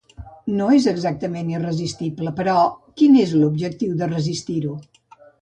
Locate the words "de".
4.01-4.09